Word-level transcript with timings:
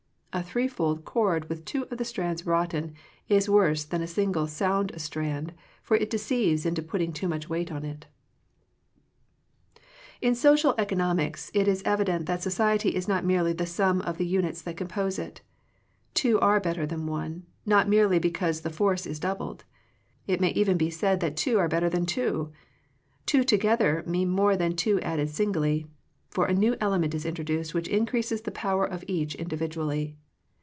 A 0.33 0.41
threefold 0.41 1.03
cord 1.03 1.49
with 1.49 1.65
two 1.65 1.83
of 1.91 1.97
the 1.97 2.05
strands 2.05 2.45
rotten 2.45 2.93
is 3.27 3.49
worse 3.49 3.83
than 3.83 4.01
a 4.01 4.07
single 4.07 4.47
sound 4.47 4.93
strand, 4.95 5.51
for 5.83 5.97
it 5.97 6.09
deceives 6.09 6.65
into 6.65 6.81
putting 6.81 7.11
too 7.11 7.27
much 7.27 7.49
weight 7.49 7.69
on 7.69 7.83
it 7.83 8.05
In 10.21 10.33
social 10.33 10.73
economics 10.77 11.51
it 11.53 11.67
is 11.67 11.83
evident 11.83 12.27
that 12.27 12.41
so 12.41 12.49
ciety 12.49 12.93
is 12.93 13.09
not 13.09 13.25
merely 13.25 13.51
the 13.51 13.65
sum 13.65 13.99
of 14.03 14.17
the 14.17 14.25
units 14.25 14.61
that 14.61 14.77
compose 14.77 15.19
it. 15.19 15.41
Two 16.13 16.39
are 16.39 16.61
better 16.61 16.85
than 16.85 17.07
one, 17.07 17.45
not 17.65 17.89
merely 17.89 18.17
because 18.17 18.61
the 18.61 18.69
force 18.69 19.05
is 19.05 19.19
doubled. 19.19 19.65
It 20.27 20.39
may 20.39 20.51
even 20.51 20.77
be 20.77 20.89
said 20.91 21.19
that 21.19 21.35
two 21.35 21.59
are 21.59 21.67
better 21.67 21.89
than 21.89 22.05
two. 22.05 22.53
Two 23.25 23.43
together 23.43 24.01
mean 24.07 24.29
more 24.29 24.55
than 24.55 24.77
two 24.77 24.97
added 25.01 25.29
singly; 25.29 25.87
for 26.29 26.45
a 26.45 26.53
new 26.53 26.77
element 26.79 27.13
is 27.13 27.25
introduced 27.25 27.73
which 27.73 27.89
increases 27.89 28.43
the 28.43 28.51
power 28.51 28.85
of 28.85 29.03
each 29.05 29.35
individually. 29.35 30.15